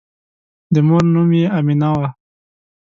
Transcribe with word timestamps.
د 0.73 0.75
مور 0.87 1.03
نوم 1.13 1.29
یې 1.39 1.45
آمنه 1.57 1.89
وه. 1.97 2.07